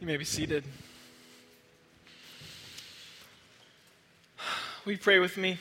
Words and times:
You 0.00 0.06
may 0.06 0.16
be 0.16 0.24
seated. 0.24 0.62
Will 4.84 4.92
you 4.92 4.98
pray 4.98 5.18
with 5.18 5.36
me? 5.36 5.58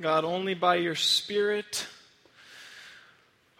God, 0.00 0.24
only 0.24 0.54
by 0.54 0.76
your 0.76 0.94
Spirit 0.94 1.88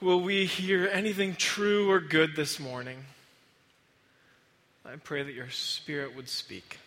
will 0.01 0.21
we 0.21 0.47
hear 0.47 0.87
anything 0.87 1.35
true 1.35 1.91
or 1.91 1.99
good 1.99 2.37
this 2.37 2.61
morning. 2.61 3.07
I 4.87 4.97
pray 5.03 5.25
that 5.25 5.35
your 5.35 5.51
Spirit 5.51 6.15
would 6.15 6.29
speak. 6.29 6.79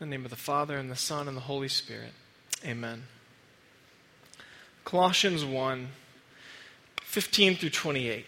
In 0.00 0.08
the 0.08 0.16
name 0.16 0.24
of 0.24 0.30
the 0.30 0.36
Father, 0.36 0.76
and 0.76 0.88
the 0.88 0.96
Son, 0.96 1.26
and 1.26 1.36
the 1.36 1.42
Holy 1.42 1.68
Spirit. 1.68 2.12
Amen. 2.64 3.02
Colossians 4.84 5.44
1 5.44 5.88
15 7.08 7.56
through 7.56 7.70
28. 7.70 8.26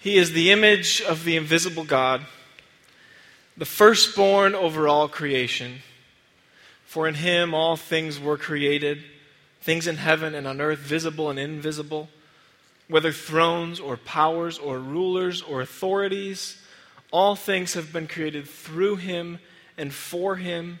He 0.00 0.18
is 0.18 0.32
the 0.32 0.52
image 0.52 1.00
of 1.00 1.24
the 1.24 1.38
invisible 1.38 1.84
God, 1.84 2.26
the 3.56 3.64
firstborn 3.64 4.54
over 4.54 4.86
all 4.86 5.08
creation. 5.08 5.76
For 6.84 7.08
in 7.08 7.14
him 7.14 7.54
all 7.54 7.74
things 7.74 8.20
were 8.20 8.36
created, 8.36 9.02
things 9.62 9.86
in 9.86 9.96
heaven 9.96 10.34
and 10.34 10.46
on 10.46 10.60
earth, 10.60 10.80
visible 10.80 11.30
and 11.30 11.38
invisible, 11.38 12.10
whether 12.86 13.10
thrones 13.10 13.80
or 13.80 13.96
powers 13.96 14.58
or 14.58 14.78
rulers 14.78 15.40
or 15.40 15.62
authorities, 15.62 16.60
all 17.10 17.34
things 17.34 17.72
have 17.72 17.94
been 17.94 18.08
created 18.08 18.46
through 18.46 18.96
him 18.96 19.38
and 19.78 19.90
for 19.90 20.36
him. 20.36 20.80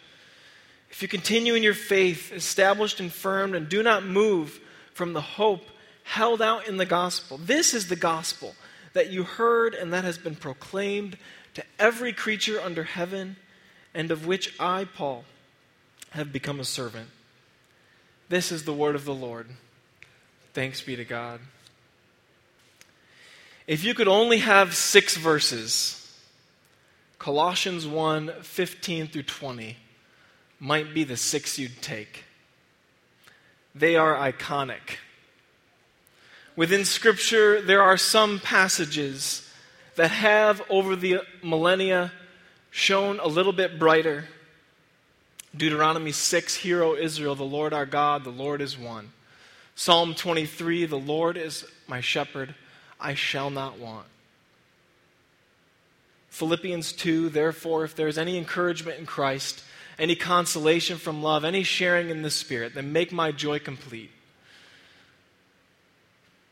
If 0.91 1.01
you 1.01 1.07
continue 1.07 1.55
in 1.55 1.63
your 1.63 1.73
faith, 1.73 2.33
established 2.33 2.99
and 2.99 3.11
firm, 3.11 3.55
and 3.55 3.69
do 3.69 3.81
not 3.81 4.05
move 4.05 4.59
from 4.93 5.13
the 5.13 5.21
hope 5.21 5.63
held 6.03 6.41
out 6.41 6.67
in 6.67 6.77
the 6.77 6.85
gospel, 6.85 7.37
this 7.37 7.73
is 7.73 7.87
the 7.87 7.95
gospel 7.95 8.55
that 8.93 9.09
you 9.09 9.23
heard 9.23 9.73
and 9.73 9.93
that 9.93 10.03
has 10.03 10.17
been 10.17 10.35
proclaimed 10.35 11.17
to 11.53 11.63
every 11.79 12.11
creature 12.11 12.59
under 12.61 12.83
heaven, 12.83 13.37
and 13.93 14.11
of 14.11 14.25
which 14.25 14.53
I, 14.59 14.85
Paul, 14.85 15.23
have 16.11 16.33
become 16.33 16.59
a 16.59 16.65
servant. 16.65 17.09
This 18.27 18.51
is 18.51 18.65
the 18.65 18.73
word 18.73 18.95
of 18.95 19.05
the 19.05 19.13
Lord. 19.13 19.47
Thanks 20.53 20.81
be 20.81 20.97
to 20.97 21.05
God. 21.05 21.39
If 23.65 23.85
you 23.85 23.93
could 23.93 24.09
only 24.09 24.39
have 24.39 24.75
six 24.75 25.15
verses, 25.15 25.97
Colossians 27.17 27.87
1 27.87 28.41
15 28.41 29.07
through 29.07 29.23
20 29.23 29.77
might 30.61 30.93
be 30.93 31.03
the 31.03 31.17
six 31.17 31.59
you'd 31.59 31.81
take. 31.81 32.23
They 33.75 33.97
are 33.97 34.15
iconic. 34.15 34.97
Within 36.55 36.85
Scripture, 36.85 37.61
there 37.61 37.81
are 37.81 37.97
some 37.97 38.39
passages 38.39 39.49
that 39.97 40.11
have, 40.11 40.61
over 40.69 40.95
the 40.95 41.19
millennia, 41.43 42.13
shone 42.69 43.19
a 43.19 43.27
little 43.27 43.51
bit 43.51 43.77
brighter 43.77 44.25
Deuteronomy 45.55 46.13
6, 46.13 46.55
Hear, 46.55 46.81
O 46.81 46.95
Israel, 46.95 47.35
the 47.35 47.43
Lord 47.43 47.73
our 47.73 47.85
God, 47.85 48.23
the 48.23 48.29
Lord 48.29 48.61
is 48.61 48.77
one. 48.77 49.11
Psalm 49.75 50.15
23, 50.15 50.85
The 50.85 50.97
Lord 50.97 51.35
is 51.35 51.65
my 51.87 51.99
shepherd, 51.99 52.55
I 52.99 53.15
shall 53.15 53.49
not 53.49 53.77
want. 53.77 54.05
Philippians 56.29 56.93
2, 56.93 57.29
therefore, 57.29 57.83
if 57.83 57.95
there 57.95 58.07
is 58.07 58.17
any 58.17 58.37
encouragement 58.37 58.99
in 58.99 59.05
Christ, 59.05 59.63
any 59.99 60.15
consolation 60.15 60.97
from 60.97 61.21
love, 61.21 61.43
any 61.43 61.63
sharing 61.63 62.09
in 62.09 62.21
the 62.21 62.29
Spirit, 62.29 62.73
then 62.73 62.93
make 62.93 63.11
my 63.11 63.31
joy 63.31 63.59
complete. 63.59 64.11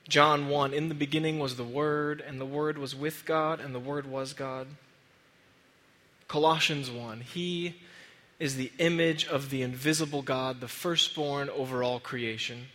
John 0.08 0.50
1, 0.50 0.74
in 0.74 0.90
the 0.90 0.96
beginning 0.96 1.40
was 1.40 1.56
the 1.56 1.64
Word, 1.64 2.24
and 2.26 2.42
the 2.42 2.46
Word 2.46 2.78
was 2.78 2.96
with 2.96 3.26
God, 3.26 3.60
and 3.60 3.76
the 3.76 3.80
Word 3.80 4.08
was 4.08 4.34
God. 4.34 4.68
Colossians 6.28 6.90
1, 6.90 7.22
He 7.22 7.76
is 8.40 8.56
the 8.56 8.72
image 8.80 9.28
of 9.28 9.50
the 9.50 9.62
invisible 9.62 10.22
God, 10.22 10.62
the 10.62 10.68
firstborn 10.68 11.50
over 11.50 11.84
all 11.84 12.00
creation. 12.00 12.68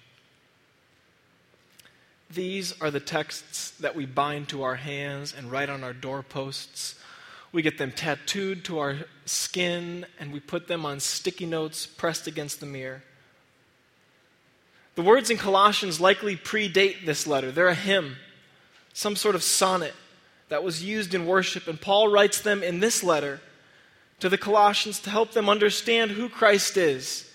These 2.31 2.81
are 2.81 2.91
the 2.91 3.01
texts 3.01 3.71
that 3.81 3.95
we 3.95 4.07
bind 4.07 4.49
to 4.49 4.63
our 4.63 4.77
hands 4.77 5.35
and 5.37 5.51
write 5.51 5.71
on 5.71 5.85
our 5.85 5.93
doorposts. 5.93 6.97
We 7.55 7.63
get 7.63 7.79
them 7.79 7.93
tattooed 7.93 8.65
to 8.65 8.81
our 8.81 8.97
skin 9.27 10.07
and 10.19 10.33
we 10.33 10.41
put 10.41 10.67
them 10.67 10.85
on 10.85 10.99
sticky 10.99 11.47
notes 11.47 11.87
pressed 11.87 12.27
against 12.27 12.59
the 12.59 12.67
mirror. 12.67 13.05
The 14.97 15.03
words 15.03 15.31
in 15.31 15.37
Colossians 15.37 16.01
likely 16.01 16.37
predate 16.37 17.07
this 17.07 17.29
letter. 17.29 17.53
They're 17.53 17.69
a 17.69 17.75
hymn, 17.77 18.17
some 18.93 19.15
sort 19.15 19.37
of 19.37 19.45
sonnet 19.45 19.95
that 20.49 20.65
was 20.65 20.83
used 20.83 21.15
in 21.15 21.27
worship, 21.27 21.69
and 21.69 21.81
Paul 21.81 22.09
writes 22.09 22.41
them 22.41 22.65
in 22.65 22.81
this 22.81 23.05
letter 23.05 23.41
to 24.19 24.29
the 24.29 24.37
Colossians 24.37 24.99
to 25.01 25.11
help 25.11 25.31
them 25.31 25.49
understand 25.49 26.11
who 26.11 26.29
Christ 26.29 26.77
is. 26.77 27.31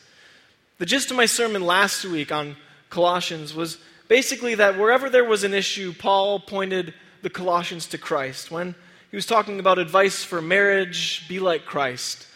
The 0.80 0.86
gist 0.86 1.12
of 1.12 1.18
my 1.18 1.28
sermon 1.28 1.62
last 1.62 2.03
week 2.03 2.30
on 2.30 2.57
Colossians 2.90 3.53
was 3.53 3.78
basically 4.09 4.56
that 4.56 4.78
wherever 4.78 5.09
there 5.09 5.24
was 5.24 5.46
an 5.46 5.53
issue, 5.53 5.94
Paul 5.94 6.41
pointed 6.41 6.94
the 7.22 7.30
Colossians 7.30 7.88
to 7.88 7.97
Christ. 7.97 8.51
When 8.51 8.75
he 9.11 9.17
was 9.17 9.25
talking 9.25 9.59
about 9.59 9.79
advice 9.79 10.23
for 10.23 10.41
marriage, 10.41 11.27
be 11.27 11.39
like 11.39 11.65
Christ. 11.65 12.27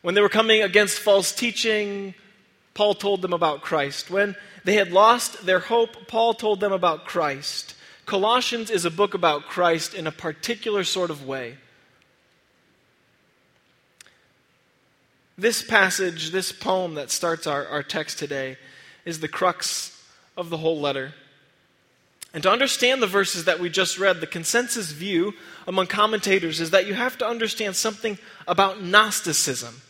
When 0.00 0.14
they 0.14 0.20
were 0.20 0.28
coming 0.28 0.62
against 0.62 0.98
false 0.98 1.32
teaching, 1.32 2.14
Paul 2.74 2.94
told 2.94 3.22
them 3.22 3.32
about 3.32 3.60
Christ. 3.60 4.10
When 4.10 4.34
they 4.64 4.74
had 4.74 4.92
lost 4.92 5.44
their 5.44 5.58
hope, 5.58 6.08
Paul 6.08 6.34
told 6.34 6.60
them 6.60 6.72
about 6.72 7.04
Christ. 7.04 7.74
Colossians 8.06 8.70
is 8.70 8.84
a 8.84 8.90
book 8.90 9.14
about 9.14 9.44
Christ 9.44 9.94
in 9.94 10.06
a 10.06 10.12
particular 10.12 10.84
sort 10.84 11.10
of 11.10 11.26
way. 11.26 11.58
This 15.36 15.62
passage, 15.62 16.30
this 16.30 16.52
poem 16.52 16.94
that 16.94 17.10
starts 17.10 17.46
our, 17.46 17.66
our 17.66 17.82
text 17.82 18.18
today, 18.18 18.56
is 19.04 19.20
the 19.20 19.28
crux 19.28 20.02
of 20.36 20.50
the 20.50 20.58
whole 20.58 20.80
letter. 20.80 21.14
And 22.34 22.42
to 22.44 22.50
understand 22.50 23.02
the 23.02 23.06
verses 23.06 23.44
that 23.44 23.60
we 23.60 23.68
just 23.68 23.98
read, 23.98 24.20
the 24.20 24.26
consensus 24.26 24.90
view 24.90 25.34
among 25.66 25.86
commentators 25.88 26.60
is 26.60 26.70
that 26.70 26.86
you 26.86 26.94
have 26.94 27.18
to 27.18 27.26
understand 27.26 27.76
something 27.76 28.18
about 28.48 28.82
Gnosticism, 28.82 29.82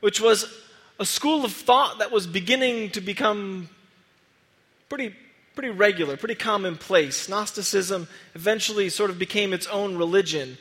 which 0.00 0.20
was 0.20 0.50
a 0.98 1.04
school 1.04 1.44
of 1.44 1.52
thought 1.52 1.98
that 1.98 2.10
was 2.10 2.26
beginning 2.26 2.90
to 2.90 3.00
become 3.00 3.68
pretty, 4.88 5.14
pretty 5.54 5.70
regular, 5.70 6.16
pretty 6.16 6.34
commonplace. 6.34 7.28
Gnosticism 7.28 8.08
eventually 8.34 8.88
sort 8.88 9.10
of 9.10 9.18
became 9.18 9.52
its 9.52 9.66
own 9.66 9.96
religion. 9.98 10.56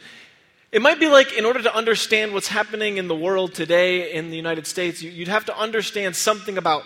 It 0.71 0.81
might 0.81 0.99
be 0.99 1.07
like, 1.07 1.33
in 1.33 1.45
order 1.45 1.63
to 1.63 1.73
understand 1.73 2.33
what's 2.33 2.49
happening 2.49 2.97
in 2.97 3.07
the 3.07 3.15
world 3.15 3.53
today 3.53 4.11
in 4.13 4.29
the 4.29 4.37
United 4.37 4.67
States, 4.67 5.01
you'd 5.01 5.29
have 5.29 5.45
to 5.45 5.57
understand 5.57 6.15
something 6.15 6.57
about 6.57 6.83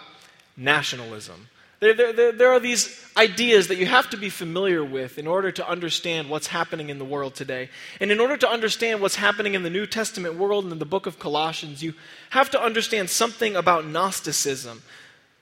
nationalism. 0.55 1.47
There, 1.83 2.13
there, 2.13 2.31
there, 2.31 2.51
are 2.53 2.61
these 2.61 3.05
ideas 3.17 3.67
that 3.67 3.77
you 3.77 3.85
have 3.85 4.09
to 4.11 4.17
be 4.17 4.29
familiar 4.29 4.85
with 4.85 5.17
in 5.17 5.27
order 5.27 5.51
to 5.51 5.67
understand 5.67 6.29
what's 6.29 6.47
happening 6.47 6.89
in 6.89 6.97
the 6.97 7.05
world 7.05 7.35
today. 7.35 7.69
And 7.99 8.09
in 8.09 8.21
order 8.21 8.37
to 8.37 8.49
understand 8.49 9.01
what's 9.01 9.15
happening 9.15 9.53
in 9.53 9.63
the 9.63 9.69
New 9.69 9.85
Testament 9.85 10.35
world 10.35 10.63
and 10.63 10.71
in 10.71 10.79
the 10.79 10.85
book 10.85 11.07
of 11.07 11.19
Colossians, 11.19 11.83
you 11.83 11.93
have 12.29 12.49
to 12.51 12.61
understand 12.61 13.09
something 13.09 13.57
about 13.57 13.85
Gnosticism. 13.85 14.81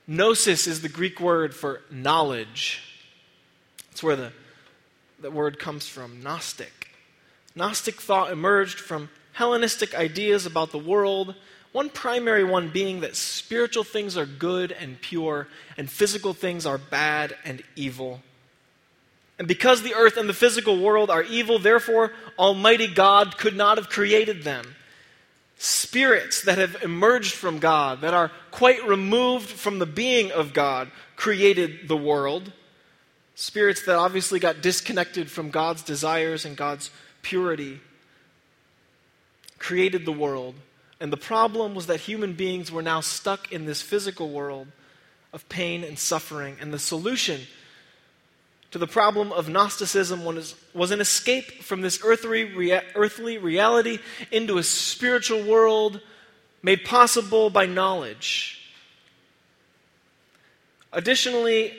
Gnosis 0.08 0.66
is 0.66 0.82
the 0.82 0.90
Greek 0.90 1.20
word 1.20 1.54
for 1.54 1.82
knowledge. 1.92 2.82
It's 3.92 4.02
where 4.02 4.16
the 4.16 4.32
that 5.22 5.34
word 5.34 5.60
comes 5.60 5.88
from 5.88 6.22
Gnostic. 6.22 6.90
Gnostic 7.56 8.02
thought 8.02 8.32
emerged 8.32 8.80
from 8.80 9.10
Hellenistic 9.34 9.96
ideas 9.96 10.46
about 10.46 10.72
the 10.72 10.80
world, 10.80 11.36
one 11.72 11.90
primary 11.90 12.44
one 12.44 12.70
being 12.70 13.02
that 13.02 13.16
spiritual 13.16 13.84
things 13.84 14.18
are 14.18 14.26
good 14.26 14.72
and 14.72 15.00
pure, 15.00 15.48
and 15.78 15.90
physical 15.90 16.34
things 16.34 16.66
are 16.66 16.78
bad 16.78 17.36
and 17.46 17.64
evil. 17.76 18.22
And 19.40 19.48
because 19.48 19.82
the 19.82 19.96
earth 19.96 20.18
and 20.18 20.30
the 20.30 20.34
physical 20.34 20.80
world 20.80 21.10
are 21.10 21.24
evil, 21.24 21.58
therefore, 21.58 22.12
Almighty 22.38 22.88
God 22.88 23.38
could 23.38 23.56
not 23.56 23.78
have 23.78 23.90
created 23.90 24.44
them. 24.44 24.76
Spirits 25.58 26.44
that 26.44 26.58
have 26.58 26.84
emerged 26.84 27.34
from 27.34 27.60
God, 27.60 28.02
that 28.02 28.14
are 28.14 28.32
quite 28.52 28.86
removed 28.88 29.50
from 29.50 29.80
the 29.80 29.86
being 29.86 30.32
of 30.32 30.54
God, 30.54 30.92
created 31.16 31.88
the 31.88 31.98
world. 31.98 32.52
Spirits 33.36 33.86
that 33.86 33.96
obviously 33.96 34.40
got 34.40 34.62
disconnected 34.62 35.32
from 35.32 35.50
God's 35.50 35.82
desires 35.82 36.46
and 36.46 36.58
God's 36.58 36.92
purity 37.22 37.80
created 39.58 40.06
the 40.06 40.12
world. 40.12 40.56
And 41.02 41.12
the 41.12 41.18
problem 41.18 41.74
was 41.74 41.88
that 41.88 42.02
human 42.02 42.34
beings 42.34 42.72
were 42.72 42.84
now 42.84 43.02
stuck 43.02 43.52
in 43.52 43.66
this 43.66 43.82
physical 43.82 44.30
world 44.30 44.68
of 45.34 45.50
pain 45.50 45.84
and 45.84 45.98
suffering. 45.98 46.58
And 46.62 46.72
the 46.72 46.78
solution 46.78 47.42
to 48.70 48.78
the 48.78 48.86
problem 48.86 49.32
of 49.32 49.50
Gnosticism 49.50 50.24
was, 50.24 50.92
an 50.92 51.02
escape 51.02 51.64
from 51.64 51.82
this 51.82 52.00
earthly, 52.04 52.44
rea- 52.44 52.84
earthly 52.94 53.40
reality 53.40 53.98
into 54.32 54.60
a 54.60 54.64
spiritual 54.64 55.44
world 55.44 56.00
made 56.62 56.86
possible 56.86 57.50
by 57.50 57.66
knowledge. 57.66 58.72
Additionally, 60.94 61.74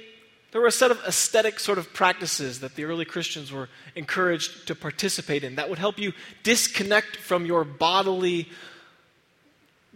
there 0.50 0.60
were 0.60 0.66
a 0.66 0.72
set 0.72 0.90
of 0.90 1.00
ascetic 1.06 1.60
sort 1.60 1.78
of 1.78 1.92
practices 1.92 2.58
that 2.58 2.74
the 2.74 2.84
early 2.84 3.04
Christians 3.04 3.52
were 3.52 3.68
encouraged 3.94 4.66
to 4.66 4.74
participate 4.74 5.44
in 5.44 5.54
that 5.54 5.70
would 5.70 5.78
help 5.78 6.00
you 6.00 6.12
disconnect 6.42 7.16
from 7.16 7.46
your 7.46 7.62
bodily 7.62 8.48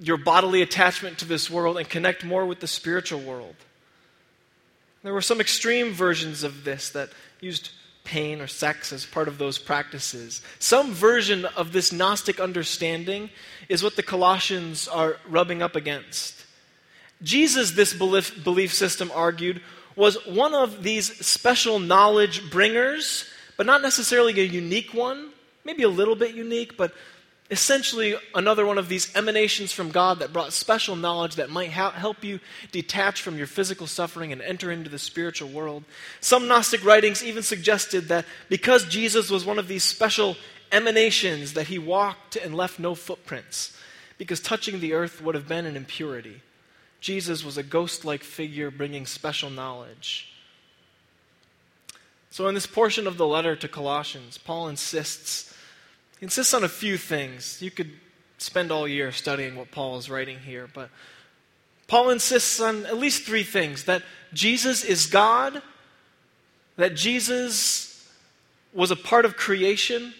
your 0.00 0.16
bodily 0.16 0.62
attachment 0.62 1.18
to 1.18 1.24
this 1.24 1.50
world 1.50 1.78
and 1.78 1.88
connect 1.88 2.24
more 2.24 2.44
with 2.44 2.60
the 2.60 2.66
spiritual 2.66 3.20
world. 3.20 3.54
There 5.02 5.14
were 5.14 5.22
some 5.22 5.40
extreme 5.40 5.92
versions 5.92 6.42
of 6.42 6.64
this 6.64 6.90
that 6.90 7.10
used 7.40 7.70
pain 8.04 8.40
or 8.40 8.46
sex 8.46 8.92
as 8.92 9.04
part 9.04 9.28
of 9.28 9.38
those 9.38 9.58
practices. 9.58 10.42
Some 10.58 10.92
version 10.92 11.44
of 11.44 11.72
this 11.72 11.92
Gnostic 11.92 12.40
understanding 12.40 13.30
is 13.68 13.82
what 13.82 13.96
the 13.96 14.02
Colossians 14.02 14.88
are 14.88 15.16
rubbing 15.28 15.62
up 15.62 15.76
against. 15.76 16.44
Jesus, 17.22 17.72
this 17.72 17.94
belief, 17.94 18.42
belief 18.44 18.72
system 18.72 19.10
argued, 19.14 19.60
was 19.96 20.16
one 20.26 20.54
of 20.54 20.82
these 20.82 21.26
special 21.26 21.78
knowledge 21.78 22.50
bringers, 22.50 23.24
but 23.56 23.66
not 23.66 23.82
necessarily 23.82 24.38
a 24.38 24.44
unique 24.44 24.92
one, 24.92 25.30
maybe 25.64 25.82
a 25.82 25.88
little 25.88 26.16
bit 26.16 26.34
unique, 26.34 26.76
but 26.76 26.92
essentially 27.50 28.16
another 28.34 28.66
one 28.66 28.78
of 28.78 28.88
these 28.88 29.14
emanations 29.14 29.72
from 29.72 29.90
God 29.90 30.18
that 30.18 30.32
brought 30.32 30.52
special 30.52 30.96
knowledge 30.96 31.36
that 31.36 31.50
might 31.50 31.70
ha- 31.70 31.92
help 31.92 32.24
you 32.24 32.40
detach 32.72 33.22
from 33.22 33.38
your 33.38 33.46
physical 33.46 33.86
suffering 33.86 34.32
and 34.32 34.42
enter 34.42 34.70
into 34.70 34.90
the 34.90 34.98
spiritual 34.98 35.48
world. 35.48 35.84
Some 36.20 36.48
Gnostic 36.48 36.84
writings 36.84 37.22
even 37.22 37.42
suggested 37.42 38.08
that 38.08 38.24
because 38.48 38.84
Jesus 38.86 39.30
was 39.30 39.44
one 39.44 39.58
of 39.58 39.68
these 39.68 39.84
special 39.84 40.36
emanations, 40.72 41.52
that 41.52 41.68
he 41.68 41.78
walked 41.78 42.36
and 42.36 42.54
left 42.54 42.78
no 42.78 42.94
footprints, 42.94 43.76
because 44.18 44.40
touching 44.40 44.80
the 44.80 44.92
earth 44.92 45.22
would 45.22 45.34
have 45.34 45.48
been 45.48 45.66
an 45.66 45.76
impurity. 45.76 46.42
Jesus 47.00 47.44
was 47.44 47.56
a 47.56 47.62
ghost 47.62 48.04
like 48.04 48.24
figure 48.24 48.70
bringing 48.70 49.06
special 49.06 49.50
knowledge. 49.50 50.32
So, 52.30 52.48
in 52.48 52.54
this 52.54 52.66
portion 52.66 53.06
of 53.06 53.16
the 53.16 53.26
letter 53.26 53.54
to 53.56 53.68
Colossians, 53.68 54.36
Paul 54.36 54.68
insists, 54.68 55.55
he 56.18 56.26
insists 56.26 56.54
on 56.54 56.64
a 56.64 56.68
few 56.68 56.96
things. 56.96 57.60
You 57.60 57.70
could 57.70 57.90
spend 58.38 58.70
all 58.70 58.86
year 58.86 59.12
studying 59.12 59.56
what 59.56 59.70
Paul 59.70 59.98
is 59.98 60.10
writing 60.10 60.38
here, 60.38 60.68
but 60.72 60.90
Paul 61.86 62.10
insists 62.10 62.60
on 62.60 62.86
at 62.86 62.98
least 62.98 63.24
three 63.24 63.44
things 63.44 63.84
that 63.84 64.02
Jesus 64.32 64.84
is 64.84 65.06
God, 65.06 65.62
that 66.76 66.94
Jesus 66.94 68.10
was 68.72 68.90
a 68.90 68.96
part 68.96 69.24
of 69.24 69.36
creation, 69.36 70.12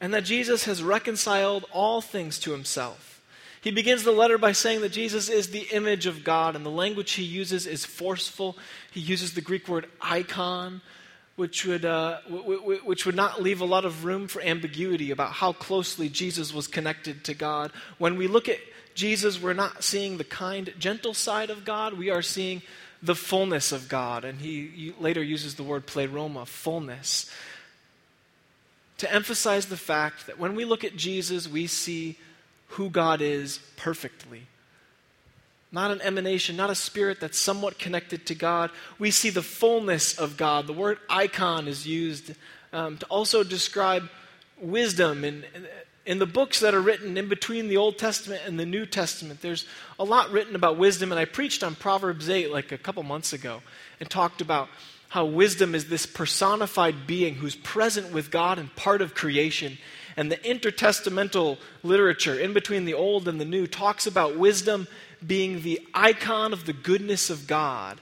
and 0.00 0.14
that 0.14 0.24
Jesus 0.24 0.64
has 0.64 0.82
reconciled 0.82 1.64
all 1.72 2.00
things 2.00 2.38
to 2.40 2.52
himself. 2.52 3.20
He 3.60 3.70
begins 3.70 4.04
the 4.04 4.12
letter 4.12 4.38
by 4.38 4.52
saying 4.52 4.80
that 4.80 4.92
Jesus 4.92 5.28
is 5.28 5.48
the 5.48 5.66
image 5.72 6.06
of 6.06 6.24
God, 6.24 6.56
and 6.56 6.64
the 6.64 6.70
language 6.70 7.12
he 7.12 7.24
uses 7.24 7.66
is 7.66 7.84
forceful. 7.84 8.56
He 8.90 9.00
uses 9.00 9.34
the 9.34 9.42
Greek 9.42 9.68
word 9.68 9.86
icon, 10.00 10.80
which 11.40 11.64
would, 11.64 11.86
uh, 11.86 12.18
which 12.84 13.06
would 13.06 13.14
not 13.14 13.40
leave 13.40 13.62
a 13.62 13.64
lot 13.64 13.86
of 13.86 14.04
room 14.04 14.28
for 14.28 14.42
ambiguity 14.42 15.10
about 15.10 15.32
how 15.32 15.54
closely 15.54 16.06
Jesus 16.10 16.52
was 16.52 16.66
connected 16.66 17.24
to 17.24 17.32
God. 17.32 17.72
When 17.96 18.18
we 18.18 18.26
look 18.26 18.46
at 18.46 18.58
Jesus, 18.94 19.40
we're 19.40 19.54
not 19.54 19.82
seeing 19.82 20.18
the 20.18 20.24
kind, 20.24 20.74
gentle 20.78 21.14
side 21.14 21.48
of 21.48 21.64
God, 21.64 21.94
we 21.94 22.10
are 22.10 22.20
seeing 22.20 22.60
the 23.02 23.14
fullness 23.14 23.72
of 23.72 23.88
God. 23.88 24.26
And 24.26 24.38
he 24.38 24.92
later 25.00 25.22
uses 25.22 25.54
the 25.54 25.62
word 25.62 25.86
pleroma, 25.86 26.44
fullness, 26.44 27.30
to 28.98 29.10
emphasize 29.10 29.64
the 29.64 29.78
fact 29.78 30.26
that 30.26 30.38
when 30.38 30.54
we 30.54 30.66
look 30.66 30.84
at 30.84 30.94
Jesus, 30.94 31.48
we 31.48 31.66
see 31.66 32.18
who 32.68 32.90
God 32.90 33.22
is 33.22 33.60
perfectly. 33.78 34.42
Not 35.72 35.92
an 35.92 36.00
emanation, 36.02 36.56
not 36.56 36.70
a 36.70 36.74
spirit 36.74 37.20
that's 37.20 37.38
somewhat 37.38 37.78
connected 37.78 38.26
to 38.26 38.34
God. 38.34 38.70
We 38.98 39.10
see 39.10 39.30
the 39.30 39.42
fullness 39.42 40.18
of 40.18 40.36
God. 40.36 40.66
The 40.66 40.72
word 40.72 40.98
icon 41.08 41.68
is 41.68 41.86
used 41.86 42.34
um, 42.72 42.98
to 42.98 43.06
also 43.06 43.44
describe 43.44 44.08
wisdom. 44.60 45.24
In, 45.24 45.44
in 46.04 46.18
the 46.18 46.26
books 46.26 46.58
that 46.60 46.74
are 46.74 46.80
written 46.80 47.16
in 47.16 47.28
between 47.28 47.68
the 47.68 47.76
Old 47.76 47.98
Testament 47.98 48.42
and 48.46 48.58
the 48.58 48.66
New 48.66 48.84
Testament, 48.84 49.42
there's 49.42 49.64
a 49.98 50.04
lot 50.04 50.30
written 50.30 50.56
about 50.56 50.76
wisdom. 50.76 51.12
And 51.12 51.20
I 51.20 51.24
preached 51.24 51.62
on 51.62 51.76
Proverbs 51.76 52.28
8 52.28 52.50
like 52.50 52.72
a 52.72 52.78
couple 52.78 53.04
months 53.04 53.32
ago 53.32 53.62
and 54.00 54.10
talked 54.10 54.40
about 54.40 54.68
how 55.10 55.24
wisdom 55.24 55.74
is 55.74 55.88
this 55.88 56.06
personified 56.06 57.06
being 57.06 57.34
who's 57.36 57.56
present 57.56 58.12
with 58.12 58.30
God 58.30 58.58
and 58.58 58.74
part 58.74 59.02
of 59.02 59.14
creation 59.14 59.78
and 60.16 60.30
the 60.30 60.36
intertestamental 60.38 61.58
literature 61.82 62.38
in 62.38 62.52
between 62.52 62.84
the 62.84 62.94
Old 62.94 63.28
and 63.28 63.40
the 63.40 63.44
New 63.44 63.66
talks 63.66 64.06
about 64.06 64.36
wisdom 64.36 64.88
being 65.26 65.62
the 65.62 65.80
icon 65.94 66.52
of 66.52 66.66
the 66.66 66.72
goodness 66.72 67.30
of 67.30 67.46
God. 67.46 68.00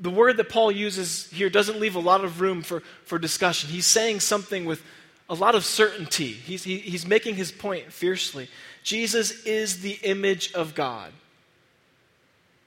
The 0.00 0.10
word 0.10 0.36
that 0.38 0.48
Paul 0.48 0.72
uses 0.72 1.28
here 1.30 1.50
doesn't 1.50 1.80
leave 1.80 1.94
a 1.94 2.00
lot 2.00 2.24
of 2.24 2.40
room 2.40 2.62
for, 2.62 2.82
for 3.04 3.18
discussion. 3.18 3.70
He's 3.70 3.86
saying 3.86 4.20
something 4.20 4.64
with 4.64 4.82
a 5.28 5.34
lot 5.34 5.54
of 5.54 5.64
certainty. 5.64 6.32
He's, 6.32 6.64
he, 6.64 6.78
he's 6.78 7.06
making 7.06 7.34
his 7.34 7.52
point 7.52 7.92
fiercely. 7.92 8.48
Jesus 8.82 9.44
is 9.44 9.82
the 9.82 9.98
image 10.02 10.52
of 10.52 10.74
God. 10.74 11.12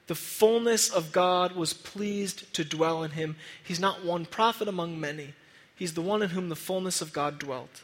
The 0.06 0.14
fullness 0.14 0.90
of 0.90 1.12
God 1.12 1.56
was 1.56 1.72
pleased 1.72 2.52
to 2.54 2.64
dwell 2.64 3.02
in 3.02 3.12
him. 3.12 3.36
He's 3.62 3.80
not 3.80 4.04
one 4.04 4.26
prophet 4.26 4.68
among 4.68 5.00
many, 5.00 5.34
he's 5.74 5.94
the 5.94 6.02
one 6.02 6.22
in 6.22 6.30
whom 6.30 6.48
the 6.48 6.56
fullness 6.56 7.00
of 7.00 7.12
God 7.12 7.38
dwelt. 7.38 7.82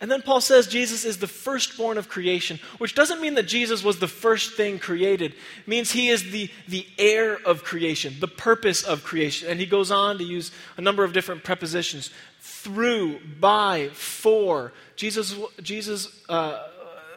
And 0.00 0.10
then 0.10 0.22
Paul 0.22 0.40
says 0.40 0.68
Jesus 0.68 1.04
is 1.04 1.18
the 1.18 1.26
firstborn 1.26 1.98
of 1.98 2.08
creation, 2.08 2.60
which 2.78 2.94
doesn't 2.94 3.20
mean 3.20 3.34
that 3.34 3.48
Jesus 3.48 3.82
was 3.82 3.98
the 3.98 4.06
first 4.06 4.54
thing 4.54 4.78
created. 4.78 5.32
It 5.32 5.68
means 5.68 5.90
he 5.90 6.08
is 6.08 6.30
the, 6.30 6.50
the 6.68 6.86
heir 6.98 7.36
of 7.44 7.64
creation, 7.64 8.14
the 8.20 8.28
purpose 8.28 8.84
of 8.84 9.02
creation. 9.02 9.48
And 9.48 9.58
he 9.58 9.66
goes 9.66 9.90
on 9.90 10.18
to 10.18 10.24
use 10.24 10.52
a 10.76 10.80
number 10.80 11.02
of 11.02 11.12
different 11.12 11.42
prepositions 11.42 12.10
through, 12.40 13.18
by, 13.40 13.88
for. 13.92 14.72
Jesus, 14.94 15.34
Jesus 15.62 16.08
uh, 16.28 16.62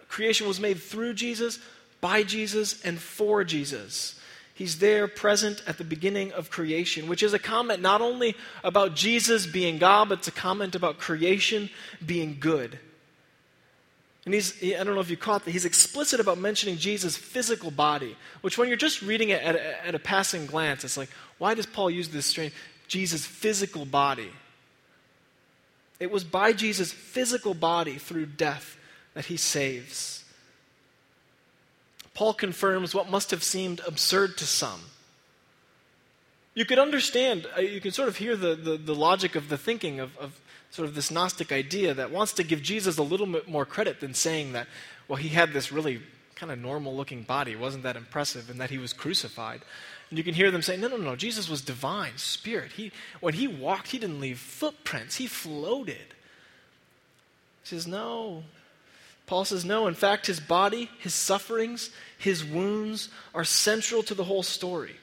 creation 0.07 0.47
was 0.47 0.59
made 0.59 0.81
through 0.81 1.13
Jesus, 1.13 1.59
by 1.99 2.23
Jesus, 2.23 2.83
and 2.83 2.99
for 2.99 3.43
Jesus. 3.43 4.19
He's 4.61 4.77
there 4.77 5.07
present 5.07 5.63
at 5.65 5.79
the 5.79 5.83
beginning 5.83 6.33
of 6.33 6.51
creation, 6.51 7.07
which 7.07 7.23
is 7.23 7.33
a 7.33 7.39
comment 7.39 7.81
not 7.81 7.99
only 7.99 8.35
about 8.63 8.95
Jesus 8.95 9.47
being 9.47 9.79
God, 9.79 10.09
but 10.09 10.19
it's 10.19 10.27
a 10.27 10.31
comment 10.31 10.75
about 10.75 10.99
creation 10.99 11.71
being 12.05 12.37
good. 12.39 12.77
And 14.23 14.35
he's, 14.35 14.53
I 14.63 14.83
don't 14.83 14.93
know 14.93 15.01
if 15.01 15.09
you 15.09 15.17
caught 15.17 15.45
that, 15.45 15.51
he's 15.51 15.65
explicit 15.65 16.19
about 16.19 16.37
mentioning 16.37 16.77
Jesus' 16.77 17.17
physical 17.17 17.71
body, 17.71 18.15
which 18.41 18.59
when 18.59 18.67
you're 18.67 18.77
just 18.77 19.01
reading 19.01 19.29
it 19.29 19.41
at 19.41 19.55
a, 19.55 19.87
at 19.87 19.95
a 19.95 19.99
passing 19.99 20.45
glance, 20.45 20.83
it's 20.83 20.95
like, 20.95 21.09
why 21.39 21.55
does 21.55 21.65
Paul 21.65 21.89
use 21.89 22.09
this 22.09 22.27
strange, 22.27 22.53
Jesus' 22.87 23.25
physical 23.25 23.83
body? 23.83 24.29
It 25.99 26.11
was 26.11 26.23
by 26.23 26.53
Jesus' 26.53 26.91
physical 26.91 27.55
body 27.55 27.97
through 27.97 28.27
death 28.27 28.77
that 29.15 29.25
he 29.25 29.37
saves. 29.37 30.23
Paul 32.13 32.33
confirms 32.33 32.93
what 32.93 33.09
must 33.09 33.31
have 33.31 33.43
seemed 33.43 33.81
absurd 33.87 34.37
to 34.37 34.45
some. 34.45 34.81
You 36.53 36.65
could 36.65 36.79
understand, 36.79 37.47
uh, 37.57 37.61
you 37.61 37.79
can 37.79 37.91
sort 37.91 38.09
of 38.09 38.17
hear 38.17 38.35
the, 38.35 38.55
the, 38.55 38.77
the 38.77 38.95
logic 38.95 39.35
of 39.35 39.47
the 39.47 39.57
thinking 39.57 39.99
of, 39.99 40.17
of 40.17 40.39
sort 40.69 40.87
of 40.87 40.95
this 40.95 41.09
Gnostic 41.09 41.51
idea 41.51 41.93
that 41.93 42.11
wants 42.11 42.33
to 42.33 42.43
give 42.43 42.61
Jesus 42.61 42.97
a 42.97 43.03
little 43.03 43.25
bit 43.25 43.47
more 43.47 43.65
credit 43.65 43.99
than 44.01 44.13
saying 44.13 44.53
that, 44.53 44.67
well, 45.07 45.17
he 45.17 45.29
had 45.29 45.53
this 45.53 45.71
really 45.71 46.01
kind 46.35 46.51
of 46.51 46.59
normal 46.59 46.95
looking 46.95 47.23
body, 47.23 47.55
wasn't 47.55 47.83
that 47.83 47.95
impressive, 47.95 48.49
and 48.49 48.59
that 48.59 48.69
he 48.69 48.77
was 48.77 48.93
crucified. 48.93 49.61
And 50.09 50.17
you 50.17 50.23
can 50.23 50.33
hear 50.33 50.51
them 50.51 50.61
say, 50.61 50.75
no, 50.75 50.87
no, 50.87 50.97
no, 50.97 51.15
Jesus 51.15 51.49
was 51.49 51.61
divine, 51.61 52.17
spirit. 52.17 52.73
He, 52.73 52.91
when 53.21 53.33
he 53.33 53.47
walked, 53.47 53.87
he 53.91 53.99
didn't 53.99 54.19
leave 54.19 54.39
footprints, 54.39 55.15
he 55.15 55.27
floated. 55.27 56.15
He 57.63 57.69
says, 57.69 57.87
no. 57.87 58.43
Paul 59.31 59.45
says, 59.45 59.63
no. 59.63 59.87
In 59.87 59.93
fact, 59.93 60.27
his 60.27 60.41
body, 60.41 60.89
his 60.99 61.13
sufferings, 61.13 61.89
his 62.17 62.43
wounds 62.43 63.07
are 63.33 63.45
central 63.45 64.03
to 64.03 64.13
the 64.13 64.25
whole 64.25 64.43
story. 64.43 64.97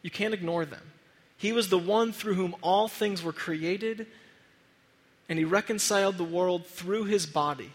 You 0.00 0.12
can't 0.12 0.32
ignore 0.32 0.64
them. 0.64 0.92
He 1.36 1.50
was 1.50 1.68
the 1.68 1.76
one 1.76 2.12
through 2.12 2.34
whom 2.34 2.54
all 2.62 2.86
things 2.86 3.20
were 3.20 3.32
created, 3.32 4.06
and 5.28 5.40
he 5.40 5.44
reconciled 5.44 6.18
the 6.18 6.22
world 6.22 6.68
through 6.68 7.06
his 7.06 7.26
body. 7.26 7.72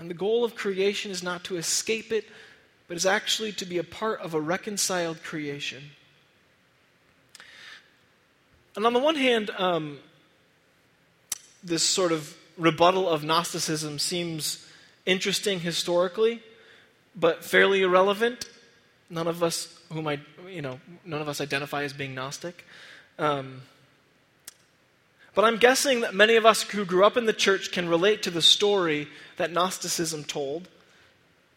And 0.00 0.10
the 0.10 0.14
goal 0.14 0.44
of 0.44 0.56
creation 0.56 1.12
is 1.12 1.22
not 1.22 1.44
to 1.44 1.58
escape 1.58 2.10
it, 2.10 2.24
but 2.88 2.96
is 2.96 3.06
actually 3.06 3.52
to 3.52 3.66
be 3.66 3.78
a 3.78 3.84
part 3.84 4.20
of 4.20 4.34
a 4.34 4.40
reconciled 4.40 5.22
creation. 5.22 5.92
And 8.74 8.84
on 8.84 8.94
the 8.94 8.98
one 8.98 9.14
hand, 9.14 9.50
um, 9.58 10.00
this 11.62 11.84
sort 11.84 12.10
of 12.10 12.36
rebuttal 12.56 13.08
of 13.08 13.22
Gnosticism 13.22 14.00
seems 14.00 14.64
interesting 15.08 15.60
historically, 15.60 16.42
but 17.16 17.42
fairly 17.42 17.82
irrelevant. 17.82 18.44
None 19.10 19.26
of 19.26 19.42
us 19.42 19.74
whom 19.90 20.06
I, 20.06 20.20
you 20.46 20.60
know, 20.60 20.78
none 21.04 21.22
of 21.22 21.28
us 21.28 21.40
identify 21.40 21.82
as 21.82 21.94
being 21.94 22.14
Gnostic. 22.14 22.64
Um, 23.18 23.62
but 25.34 25.44
I'm 25.44 25.56
guessing 25.56 26.02
that 26.02 26.14
many 26.14 26.36
of 26.36 26.44
us 26.44 26.62
who 26.62 26.84
grew 26.84 27.04
up 27.04 27.16
in 27.16 27.24
the 27.24 27.32
church 27.32 27.72
can 27.72 27.88
relate 27.88 28.22
to 28.24 28.30
the 28.30 28.42
story 28.42 29.08
that 29.38 29.50
Gnosticism 29.50 30.24
told 30.24 30.68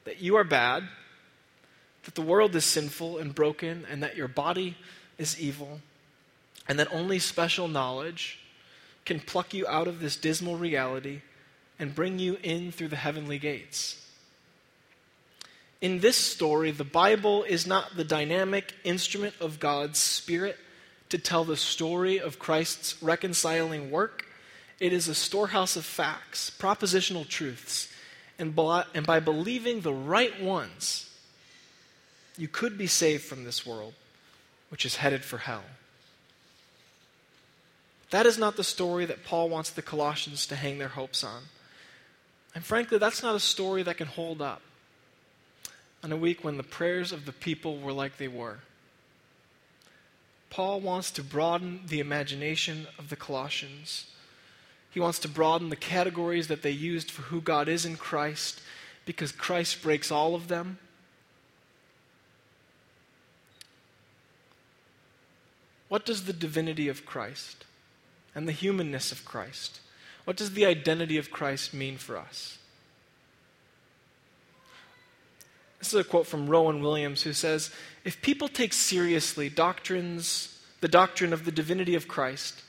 that 0.05 0.21
you 0.21 0.35
are 0.37 0.43
bad, 0.43 0.83
that 2.05 2.15
the 2.15 2.21
world 2.21 2.55
is 2.55 2.63
sinful 2.63 3.17
and 3.17 3.35
broken, 3.35 3.85
and 3.89 4.01
that 4.01 4.15
your 4.15 4.27
body 4.29 4.77
is 5.17 5.39
evil, 5.39 5.81
and 6.67 6.79
that 6.79 6.91
only 6.93 7.19
special 7.19 7.67
knowledge 7.67 8.39
can 9.03 9.19
pluck 9.19 9.53
you 9.53 9.67
out 9.67 9.87
of 9.87 9.99
this 9.99 10.15
dismal 10.15 10.55
reality 10.55 11.21
and 11.81 11.93
bring 11.93 12.19
you 12.19 12.37
in 12.43 12.71
through 12.71 12.87
the 12.87 12.95
heavenly 12.95 13.39
gates. 13.39 13.97
In 15.81 15.99
this 15.99 16.15
story, 16.15 16.69
the 16.69 16.83
Bible 16.83 17.43
is 17.43 17.65
not 17.65 17.97
the 17.97 18.03
dynamic 18.03 18.73
instrument 18.83 19.33
of 19.41 19.59
God's 19.59 19.97
Spirit 19.97 20.57
to 21.09 21.17
tell 21.17 21.43
the 21.43 21.57
story 21.57 22.19
of 22.19 22.37
Christ's 22.37 23.01
reconciling 23.01 23.89
work. 23.89 24.27
It 24.79 24.93
is 24.93 25.07
a 25.07 25.15
storehouse 25.15 25.75
of 25.75 25.83
facts, 25.83 26.51
propositional 26.57 27.27
truths. 27.27 27.91
And 28.37 28.55
by, 28.55 29.19
believing 29.19 29.81
the 29.81 29.93
right 29.93 30.41
ones, 30.41 31.09
you 32.37 32.47
could 32.47 32.77
be 32.77 32.87
saved 32.87 33.23
from 33.23 33.43
this 33.43 33.65
world, 33.65 33.93
which 34.69 34.85
is 34.85 34.97
headed 34.97 35.23
for 35.23 35.39
hell. 35.39 35.63
That 38.11 38.25
is 38.25 38.37
not 38.37 38.55
the 38.55 38.63
story 38.63 39.05
that 39.05 39.23
Paul 39.23 39.49
wants 39.49 39.71
the 39.71 39.81
Colossians 39.81 40.45
to 40.47 40.55
hang 40.55 40.77
their 40.77 40.89
hopes 40.89 41.23
on. 41.23 41.43
And 42.53 42.63
frankly, 42.63 42.97
that's 42.97 43.23
not 43.23 43.35
a 43.35 43.39
story 43.39 43.83
that 43.83 43.97
can 43.97 44.07
hold 44.07 44.41
up 44.41 44.61
on 46.03 46.11
a 46.11 46.17
week 46.17 46.43
when 46.43 46.57
the 46.57 46.63
prayers 46.63 47.11
of 47.11 47.25
the 47.25 47.31
people 47.31 47.77
were 47.79 47.93
like 47.93 48.17
they 48.17 48.27
were. 48.27 48.59
Paul 50.49 50.81
wants 50.81 51.11
to 51.11 51.23
broaden 51.23 51.81
the 51.87 52.01
imagination 52.01 52.87
of 52.99 53.09
the 53.09 53.15
Colossians. 53.15 54.07
He 54.89 54.99
wants 54.99 55.19
to 55.19 55.29
broaden 55.29 55.69
the 55.69 55.77
categories 55.77 56.49
that 56.49 56.61
they 56.61 56.71
used 56.71 57.09
for 57.09 57.21
who 57.23 57.39
God 57.39 57.69
is 57.69 57.85
in 57.85 57.95
Christ 57.95 58.61
because 59.05 59.31
Christ 59.31 59.81
breaks 59.81 60.11
all 60.11 60.35
of 60.35 60.49
them. 60.49 60.77
What 65.87 66.05
does 66.05 66.25
the 66.25 66.33
divinity 66.33 66.89
of 66.89 67.05
Christ 67.05 67.65
and 68.33 68.47
the 68.47 68.53
humanness 68.53 69.11
of 69.11 69.25
Christ, 69.25 69.79
what 70.25 70.37
does 70.37 70.53
the 70.53 70.65
identity 70.65 71.17
of 71.17 71.31
Christ 71.31 71.73
mean 71.73 71.97
for 71.97 72.17
us? 72.17 72.57
This 75.79 75.93
is 75.93 75.99
a 75.99 76.03
quote 76.03 76.27
from 76.27 76.47
Rowan 76.47 76.81
Williams 76.81 77.23
who 77.23 77.33
says 77.33 77.71
If 78.05 78.21
people 78.21 78.47
take 78.47 78.71
seriously 78.73 79.49
doctrines, 79.49 80.59
the 80.79 80.87
doctrine 80.87 81.33
of 81.33 81.45
the 81.45 81.51
divinity 81.51 81.95
of 81.95 82.07
Christ, 82.07 82.61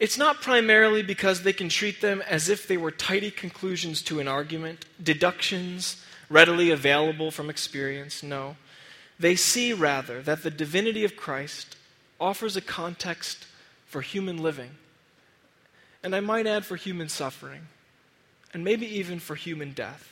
it's 0.00 0.18
not 0.18 0.40
primarily 0.40 1.04
because 1.04 1.42
they 1.42 1.52
can 1.52 1.68
treat 1.68 2.00
them 2.00 2.22
as 2.28 2.48
if 2.48 2.66
they 2.66 2.76
were 2.76 2.90
tidy 2.90 3.30
conclusions 3.30 4.02
to 4.02 4.18
an 4.18 4.26
argument, 4.26 4.84
deductions 5.00 6.02
readily 6.28 6.70
available 6.70 7.30
from 7.30 7.48
experience. 7.48 8.20
No. 8.20 8.56
They 9.20 9.36
see, 9.36 9.72
rather, 9.72 10.20
that 10.22 10.42
the 10.42 10.50
divinity 10.50 11.04
of 11.04 11.14
Christ 11.14 11.76
offers 12.18 12.56
a 12.56 12.60
context 12.60 13.46
for 13.86 14.00
human 14.00 14.42
living, 14.42 14.70
and 16.02 16.14
I 16.14 16.20
might 16.20 16.46
add 16.46 16.64
for 16.64 16.76
human 16.76 17.08
suffering, 17.08 17.68
and 18.52 18.64
maybe 18.64 18.86
even 18.86 19.18
for 19.18 19.34
human 19.34 19.72
death. 19.72 20.08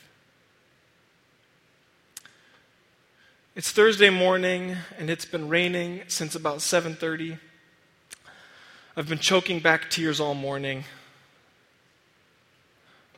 It's 3.53 3.71
Thursday 3.71 4.09
morning 4.09 4.77
and 4.97 5.09
it's 5.09 5.25
been 5.25 5.49
raining 5.49 6.03
since 6.07 6.35
about 6.35 6.61
7:30. 6.61 7.37
I've 8.95 9.09
been 9.09 9.19
choking 9.19 9.59
back 9.59 9.89
tears 9.89 10.21
all 10.21 10.33
morning. 10.33 10.85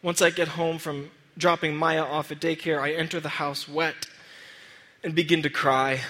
Once 0.01 0.23
I 0.23 0.31
get 0.31 0.49
home 0.49 0.79
from 0.79 1.11
dropping 1.37 1.75
Maya 1.75 2.03
off 2.03 2.31
at 2.31 2.39
daycare, 2.39 2.81
I 2.81 2.93
enter 2.93 3.19
the 3.19 3.29
house 3.29 3.67
wet 3.67 4.07
and 5.03 5.13
begin 5.13 5.43
to 5.43 5.49
cry. 5.51 6.01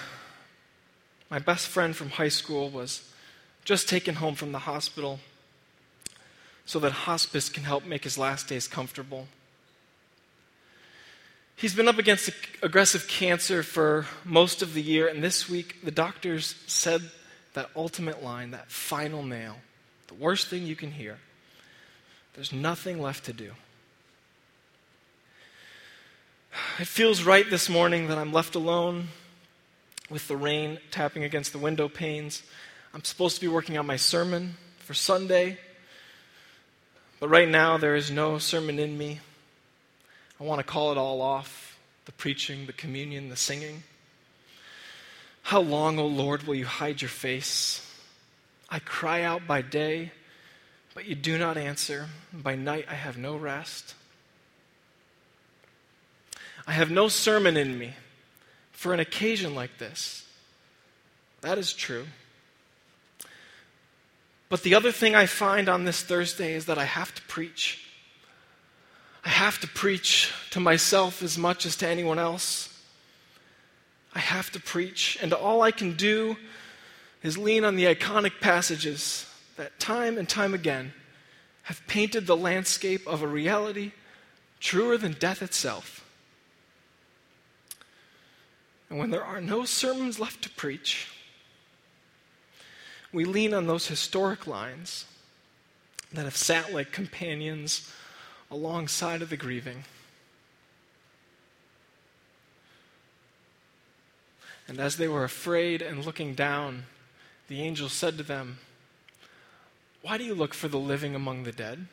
My 1.28 1.38
best 1.38 1.68
friend 1.68 1.94
from 1.94 2.10
high 2.10 2.28
school 2.28 2.70
was 2.70 3.12
just 3.64 3.88
taken 3.88 4.16
home 4.16 4.34
from 4.34 4.52
the 4.52 4.60
hospital 4.60 5.20
so 6.66 6.78
that 6.80 6.92
hospice 6.92 7.48
can 7.48 7.64
help 7.64 7.84
make 7.84 8.04
his 8.04 8.16
last 8.16 8.48
days 8.48 8.66
comfortable. 8.66 9.28
He's 11.56 11.74
been 11.74 11.88
up 11.88 11.98
against 11.98 12.30
aggressive 12.62 13.06
cancer 13.06 13.62
for 13.62 14.06
most 14.24 14.60
of 14.62 14.74
the 14.74 14.82
year, 14.82 15.06
and 15.06 15.22
this 15.22 15.48
week 15.48 15.84
the 15.84 15.90
doctors 15.90 16.56
said 16.66 17.02
that 17.52 17.70
ultimate 17.76 18.22
line, 18.22 18.50
that 18.50 18.70
final 18.70 19.22
nail, 19.22 19.56
the 20.08 20.14
worst 20.14 20.48
thing 20.48 20.66
you 20.66 20.74
can 20.74 20.90
hear. 20.90 21.18
There's 22.34 22.52
nothing 22.52 23.00
left 23.00 23.24
to 23.26 23.32
do. 23.32 23.52
It 26.78 26.86
feels 26.86 27.22
right 27.22 27.48
this 27.48 27.68
morning 27.68 28.08
that 28.08 28.18
I'm 28.18 28.32
left 28.32 28.54
alone 28.54 29.08
with 30.10 30.26
the 30.28 30.36
rain 30.36 30.78
tapping 30.90 31.24
against 31.24 31.52
the 31.52 31.58
window 31.58 31.88
panes. 31.88 32.42
I'm 32.92 33.04
supposed 33.04 33.36
to 33.36 33.40
be 33.40 33.48
working 33.48 33.78
on 33.78 33.86
my 33.86 33.96
sermon 33.96 34.56
for 34.78 34.94
Sunday, 34.94 35.58
but 37.24 37.30
right 37.30 37.48
now 37.48 37.78
there 37.78 37.96
is 37.96 38.10
no 38.10 38.36
sermon 38.36 38.78
in 38.78 38.98
me. 38.98 39.18
I 40.38 40.44
want 40.44 40.58
to 40.58 40.62
call 40.62 40.92
it 40.92 40.98
all 40.98 41.22
off 41.22 41.78
the 42.04 42.12
preaching, 42.12 42.66
the 42.66 42.74
communion, 42.74 43.30
the 43.30 43.36
singing. 43.36 43.82
How 45.44 45.62
long, 45.62 45.98
O 45.98 46.02
oh 46.02 46.06
Lord, 46.06 46.42
will 46.42 46.54
you 46.54 46.66
hide 46.66 47.00
your 47.00 47.08
face? 47.08 47.80
I 48.68 48.78
cry 48.78 49.22
out 49.22 49.46
by 49.46 49.62
day, 49.62 50.12
but 50.92 51.06
you 51.06 51.14
do 51.14 51.38
not 51.38 51.56
answer. 51.56 52.10
By 52.30 52.56
night, 52.56 52.84
I 52.90 52.94
have 52.94 53.16
no 53.16 53.36
rest. 53.36 53.94
I 56.66 56.72
have 56.72 56.90
no 56.90 57.08
sermon 57.08 57.56
in 57.56 57.78
me 57.78 57.94
for 58.70 58.92
an 58.92 59.00
occasion 59.00 59.54
like 59.54 59.78
this. 59.78 60.26
That 61.40 61.56
is 61.56 61.72
true. 61.72 62.04
But 64.54 64.62
the 64.62 64.76
other 64.76 64.92
thing 64.92 65.16
I 65.16 65.26
find 65.26 65.68
on 65.68 65.82
this 65.82 66.00
Thursday 66.00 66.54
is 66.54 66.66
that 66.66 66.78
I 66.78 66.84
have 66.84 67.12
to 67.16 67.22
preach. 67.22 67.88
I 69.24 69.28
have 69.28 69.58
to 69.62 69.66
preach 69.66 70.32
to 70.50 70.60
myself 70.60 71.24
as 71.24 71.36
much 71.36 71.66
as 71.66 71.74
to 71.78 71.88
anyone 71.88 72.20
else. 72.20 72.72
I 74.14 74.20
have 74.20 74.52
to 74.52 74.60
preach, 74.60 75.18
and 75.20 75.32
all 75.32 75.62
I 75.62 75.72
can 75.72 75.96
do 75.96 76.36
is 77.24 77.36
lean 77.36 77.64
on 77.64 77.74
the 77.74 77.86
iconic 77.86 78.40
passages 78.40 79.28
that 79.56 79.80
time 79.80 80.18
and 80.18 80.28
time 80.28 80.54
again 80.54 80.92
have 81.64 81.84
painted 81.88 82.28
the 82.28 82.36
landscape 82.36 83.04
of 83.08 83.22
a 83.22 83.26
reality 83.26 83.90
truer 84.60 84.96
than 84.96 85.14
death 85.14 85.42
itself. 85.42 86.08
And 88.88 89.00
when 89.00 89.10
there 89.10 89.24
are 89.24 89.40
no 89.40 89.64
sermons 89.64 90.20
left 90.20 90.42
to 90.42 90.50
preach, 90.50 91.08
we 93.14 93.24
lean 93.24 93.54
on 93.54 93.66
those 93.66 93.86
historic 93.86 94.46
lines 94.46 95.06
that 96.12 96.24
have 96.24 96.36
sat 96.36 96.74
like 96.74 96.90
companions 96.90 97.90
alongside 98.50 99.22
of 99.22 99.30
the 99.30 99.36
grieving. 99.36 99.84
And 104.66 104.80
as 104.80 104.96
they 104.96 105.08
were 105.08 105.24
afraid 105.24 105.80
and 105.80 106.04
looking 106.04 106.34
down, 106.34 106.84
the 107.48 107.62
angel 107.62 107.88
said 107.88 108.16
to 108.18 108.24
them, 108.24 108.58
Why 110.02 110.18
do 110.18 110.24
you 110.24 110.34
look 110.34 110.52
for 110.52 110.68
the 110.68 110.78
living 110.78 111.14
among 111.14 111.44
the 111.44 111.52
dead? 111.52 111.86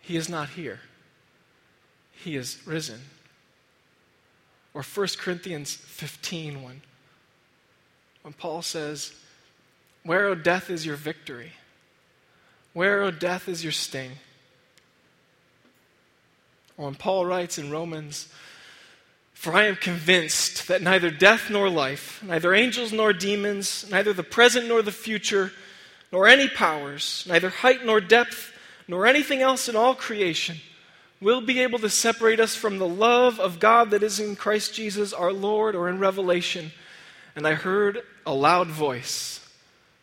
He 0.00 0.16
is 0.16 0.28
not 0.28 0.50
here, 0.50 0.80
he 2.12 2.36
is 2.36 2.58
risen. 2.66 3.00
Or 4.74 4.82
1 4.82 5.06
Corinthians 5.18 5.74
15, 5.74 6.62
when 6.62 6.82
when 8.22 8.34
Paul 8.34 8.60
says, 8.60 9.14
Where, 10.06 10.26
O 10.26 10.36
death, 10.36 10.70
is 10.70 10.86
your 10.86 10.94
victory? 10.94 11.52
Where, 12.72 13.02
O 13.02 13.10
death, 13.10 13.48
is 13.48 13.64
your 13.64 13.72
sting? 13.72 14.12
Or 16.76 16.84
when 16.84 16.94
Paul 16.94 17.26
writes 17.26 17.58
in 17.58 17.72
Romans, 17.72 18.28
For 19.34 19.52
I 19.52 19.64
am 19.64 19.74
convinced 19.74 20.68
that 20.68 20.80
neither 20.80 21.10
death 21.10 21.50
nor 21.50 21.68
life, 21.68 22.22
neither 22.22 22.54
angels 22.54 22.92
nor 22.92 23.12
demons, 23.12 23.90
neither 23.90 24.12
the 24.12 24.22
present 24.22 24.68
nor 24.68 24.80
the 24.80 24.92
future, 24.92 25.50
nor 26.12 26.28
any 26.28 26.48
powers, 26.48 27.26
neither 27.28 27.48
height 27.48 27.84
nor 27.84 28.00
depth, 28.00 28.52
nor 28.86 29.06
anything 29.06 29.42
else 29.42 29.68
in 29.68 29.74
all 29.74 29.96
creation 29.96 30.58
will 31.20 31.40
be 31.40 31.60
able 31.60 31.80
to 31.80 31.90
separate 31.90 32.38
us 32.38 32.54
from 32.54 32.78
the 32.78 32.86
love 32.86 33.40
of 33.40 33.58
God 33.58 33.90
that 33.90 34.04
is 34.04 34.20
in 34.20 34.36
Christ 34.36 34.72
Jesus 34.72 35.12
our 35.12 35.32
Lord, 35.32 35.74
or 35.74 35.88
in 35.88 35.98
Revelation. 35.98 36.70
And 37.34 37.44
I 37.44 37.54
heard 37.54 38.02
a 38.24 38.32
loud 38.32 38.68
voice 38.68 39.40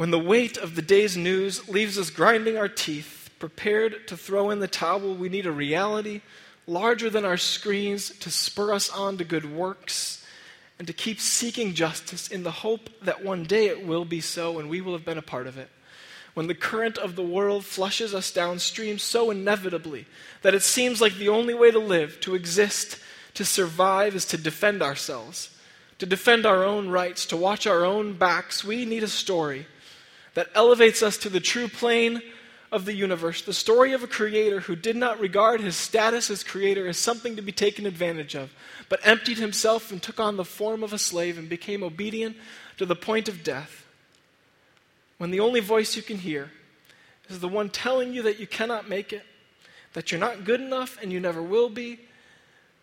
When 0.00 0.10
the 0.10 0.18
weight 0.18 0.56
of 0.56 0.76
the 0.76 0.80
day's 0.80 1.14
news 1.14 1.68
leaves 1.68 1.98
us 1.98 2.08
grinding 2.08 2.56
our 2.56 2.70
teeth, 2.70 3.28
prepared 3.38 4.08
to 4.08 4.16
throw 4.16 4.48
in 4.48 4.58
the 4.58 4.66
towel, 4.66 5.14
we 5.14 5.28
need 5.28 5.44
a 5.44 5.52
reality 5.52 6.22
larger 6.66 7.10
than 7.10 7.26
our 7.26 7.36
screens 7.36 8.08
to 8.20 8.30
spur 8.30 8.72
us 8.72 8.88
on 8.88 9.18
to 9.18 9.24
good 9.24 9.54
works 9.54 10.24
and 10.78 10.86
to 10.86 10.94
keep 10.94 11.20
seeking 11.20 11.74
justice 11.74 12.28
in 12.28 12.44
the 12.44 12.50
hope 12.50 12.88
that 13.02 13.22
one 13.22 13.44
day 13.44 13.66
it 13.66 13.86
will 13.86 14.06
be 14.06 14.22
so 14.22 14.58
and 14.58 14.70
we 14.70 14.80
will 14.80 14.94
have 14.94 15.04
been 15.04 15.18
a 15.18 15.22
part 15.22 15.46
of 15.46 15.58
it. 15.58 15.68
When 16.32 16.46
the 16.46 16.54
current 16.54 16.96
of 16.96 17.14
the 17.14 17.22
world 17.22 17.66
flushes 17.66 18.14
us 18.14 18.32
downstream 18.32 18.98
so 18.98 19.30
inevitably 19.30 20.06
that 20.40 20.54
it 20.54 20.62
seems 20.62 21.02
like 21.02 21.16
the 21.16 21.28
only 21.28 21.52
way 21.52 21.70
to 21.70 21.78
live, 21.78 22.20
to 22.20 22.34
exist, 22.34 22.98
to 23.34 23.44
survive 23.44 24.14
is 24.14 24.24
to 24.24 24.38
defend 24.38 24.80
ourselves, 24.80 25.54
to 25.98 26.06
defend 26.06 26.46
our 26.46 26.64
own 26.64 26.88
rights, 26.88 27.26
to 27.26 27.36
watch 27.36 27.66
our 27.66 27.84
own 27.84 28.14
backs, 28.14 28.64
we 28.64 28.86
need 28.86 29.02
a 29.02 29.06
story 29.08 29.66
that 30.34 30.48
elevates 30.54 31.02
us 31.02 31.16
to 31.18 31.28
the 31.28 31.40
true 31.40 31.68
plane 31.68 32.22
of 32.72 32.84
the 32.84 32.94
universe, 32.94 33.42
the 33.42 33.52
story 33.52 33.92
of 33.92 34.02
a 34.02 34.06
creator 34.06 34.60
who 34.60 34.76
did 34.76 34.96
not 34.96 35.18
regard 35.18 35.60
his 35.60 35.74
status 35.74 36.30
as 36.30 36.44
creator 36.44 36.86
as 36.86 36.96
something 36.96 37.36
to 37.36 37.42
be 37.42 37.52
taken 37.52 37.84
advantage 37.84 38.36
of, 38.36 38.52
but 38.88 39.00
emptied 39.04 39.38
himself 39.38 39.90
and 39.90 40.02
took 40.02 40.20
on 40.20 40.36
the 40.36 40.44
form 40.44 40.84
of 40.84 40.92
a 40.92 40.98
slave 40.98 41.36
and 41.36 41.48
became 41.48 41.82
obedient 41.82 42.36
to 42.76 42.86
the 42.86 42.94
point 42.94 43.28
of 43.28 43.42
death 43.42 43.80
when 45.20 45.30
the 45.30 45.40
only 45.40 45.60
voice 45.60 45.96
you 45.96 46.02
can 46.02 46.16
hear 46.16 46.50
is 47.28 47.40
the 47.40 47.48
one 47.48 47.68
telling 47.68 48.14
you 48.14 48.22
that 48.22 48.40
you 48.40 48.46
cannot 48.46 48.88
make 48.88 49.12
it, 49.12 49.22
that 49.92 50.10
you're 50.10 50.18
not 50.18 50.44
good 50.44 50.62
enough 50.62 50.98
and 51.02 51.12
you 51.12 51.20
never 51.20 51.42
will 51.42 51.68
be, 51.68 52.00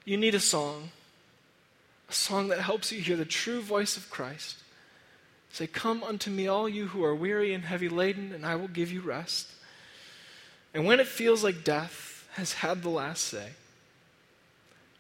you 0.06 0.18
need 0.18 0.36
a 0.36 0.40
song. 0.40 0.92
A 2.12 2.14
song 2.14 2.50
that 2.50 2.60
helps 2.60 2.92
you 2.92 3.02
hear 3.02 3.18
the 3.18 3.26
true 3.26 3.60
voice 3.60 3.98
of 3.98 4.12
Christ. 4.12 4.58
Say, 5.58 5.66
Come 5.66 6.04
unto 6.04 6.30
me, 6.30 6.48
all 6.48 6.70
you 6.70 6.90
who 6.90 7.04
are 7.04 7.16
weary 7.16 7.52
and 7.52 7.66
heavy 7.66 7.90
laden, 7.90 8.32
and 8.32 8.46
I 8.46 8.54
will 8.54 8.68
give 8.68 8.92
you 8.92 9.02
rest. 9.02 9.48
And 10.72 10.86
when 10.86 11.00
it 11.00 11.08
feels 11.08 11.44
like 11.44 11.64
death 11.64 12.30
has 12.34 12.54
had 12.54 12.84
the 12.84 12.90
last 12.90 13.24
say, 13.24 13.54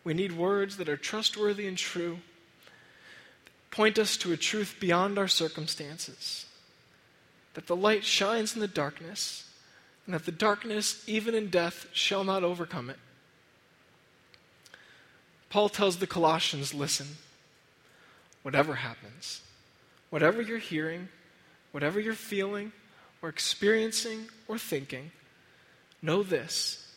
we 0.03 0.15
need 0.15 0.31
words 0.31 0.77
that 0.77 0.89
are 0.89 0.97
trustworthy 0.97 1.67
and 1.67 1.77
true, 1.77 2.21
point 3.69 3.99
us 3.99 4.17
to 4.17 4.31
a 4.31 4.37
truth 4.37 4.77
beyond 4.79 5.19
our 5.19 5.27
circumstances 5.27 6.47
that 7.53 7.67
the 7.67 7.75
light 7.75 8.03
shines 8.03 8.55
in 8.55 8.59
the 8.59 8.67
darkness, 8.67 9.47
and 10.07 10.15
that 10.15 10.25
the 10.25 10.31
darkness, 10.31 11.03
even 11.05 11.35
in 11.35 11.51
death, 11.51 11.85
shall 11.93 12.23
not 12.23 12.43
overcome 12.43 12.89
it. 12.89 12.97
Paul 15.51 15.69
tells 15.69 15.97
the 15.97 16.07
Colossians 16.07 16.73
listen, 16.73 17.17
whatever 18.41 18.73
happens, 18.73 19.41
whatever 20.09 20.41
you're 20.41 20.57
hearing, 20.57 21.09
whatever 21.71 21.99
you're 21.99 22.13
feeling, 22.13 22.71
or 23.21 23.29
experiencing, 23.29 24.27
or 24.47 24.57
thinking, 24.57 25.11
know 26.01 26.23
this. 26.23 26.87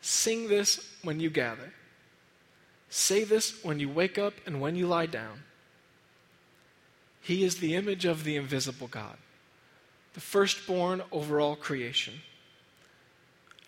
Sing 0.00 0.48
this 0.48 0.86
when 1.02 1.20
you 1.20 1.30
gather. 1.30 1.72
Say 2.90 3.24
this 3.24 3.62
when 3.64 3.80
you 3.80 3.88
wake 3.88 4.18
up 4.18 4.34
and 4.46 4.60
when 4.60 4.76
you 4.76 4.86
lie 4.86 5.06
down. 5.06 5.42
He 7.20 7.44
is 7.44 7.56
the 7.56 7.74
image 7.74 8.04
of 8.04 8.24
the 8.24 8.36
invisible 8.36 8.88
God 8.88 9.16
the 10.14 10.20
firstborn 10.20 11.00
over 11.12 11.38
all 11.38 11.54
creation. 11.54 12.14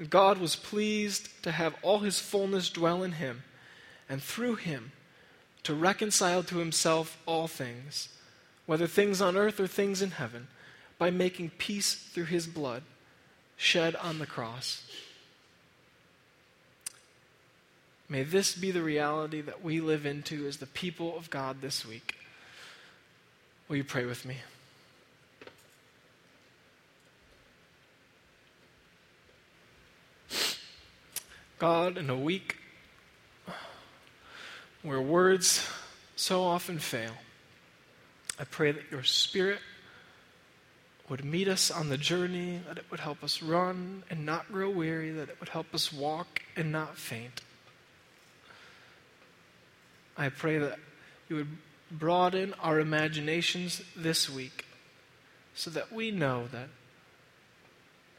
And 0.01 0.11
God 0.11 0.39
was 0.39 0.57
pleased 0.57 1.29
to 1.45 1.53
have 1.53 1.77
all 1.81 2.01
his 2.01 2.19
fullness 2.19 2.71
dwell 2.71 3.05
in 3.05 3.13
him, 3.13 3.45
and 4.09 4.21
through 4.21 4.57
him 4.57 4.91
to 5.63 5.75
reconcile 5.75 6.43
to 6.43 6.59
himself 6.59 7.19
all 7.27 7.47
things, 7.47 8.09
whether 8.71 8.87
things 8.87 9.21
on 9.21 9.37
earth 9.37 9.59
or 9.59 9.67
things 9.67 10.01
in 10.01 10.13
heaven, 10.13 10.47
by 10.97 11.11
making 11.11 11.51
peace 11.59 11.93
through 11.93 12.27
his 12.27 12.47
blood 12.47 12.85
shed 13.57 13.97
on 13.97 14.21
the 14.21 14.27
cross. 14.27 14.85
May 18.09 18.23
this 18.23 18.55
be 18.55 18.71
the 18.71 18.81
reality 18.81 19.41
that 19.41 19.65
we 19.65 19.81
live 19.81 20.07
into 20.07 20.47
as 20.47 20.59
the 20.59 20.67
people 20.67 21.17
of 21.17 21.31
God 21.31 21.61
this 21.61 21.85
week. 21.85 22.15
Will 23.67 23.75
you 23.75 23.83
pray 23.83 24.05
with 24.05 24.25
me? 24.25 24.37
God, 31.59 31.99
in 31.99 32.09
a 32.09 32.17
week 32.17 32.57
where 34.85 35.01
words 35.01 35.69
so 36.15 36.45
often 36.45 36.79
fail, 36.79 37.15
I 38.41 38.45
pray 38.45 38.73
that 38.73 38.91
your 38.91 39.05
Spirit 39.05 39.59
would 41.11 41.25
meet 41.25 41.47
us 41.47 41.71
on 41.71 41.91
the 41.91 41.99
journey, 41.99 42.63
that 42.67 42.79
it 42.79 42.87
would 42.91 43.01
help 43.01 43.23
us 43.23 43.43
run 43.43 44.03
and 44.09 44.25
not 44.25 44.51
grow 44.51 44.71
weary, 44.71 45.11
that 45.11 45.29
it 45.29 45.37
would 45.41 45.51
help 45.51 45.75
us 45.75 45.93
walk 45.93 46.41
and 46.57 46.73
not 46.73 46.97
faint. 46.97 47.43
I 50.17 50.31
pray 50.31 50.57
that 50.57 50.79
you 51.29 51.37
would 51.37 51.49
broaden 51.91 52.55
our 52.63 52.81
imaginations 52.81 53.83
this 53.95 54.31
week 54.31 54.65
so 55.55 55.69
that 55.71 55.93
we 55.93 56.11
know 56.11 56.47
that 56.51 56.69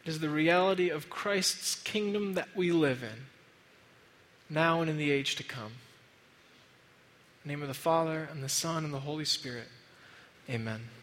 it 0.06 0.10
is 0.10 0.20
the 0.20 0.30
reality 0.30 0.90
of 0.90 1.10
Christ's 1.10 1.76
kingdom 1.76 2.36
that 2.36 2.50
we 2.56 2.72
live 2.72 3.02
in, 3.02 3.26
now 4.50 4.82
and 4.82 4.90
in 4.90 4.98
the 4.98 5.12
age 5.12 5.36
to 5.38 5.44
come. 5.44 5.74
In 7.44 7.48
the 7.48 7.50
name 7.50 7.62
of 7.64 7.68
the 7.68 7.74
Father, 7.74 8.28
and 8.32 8.44
the 8.44 8.50
Son, 8.50 8.84
and 8.84 8.94
the 8.94 9.00
Holy 9.00 9.26
Spirit. 9.26 9.68
Amen. 10.50 11.01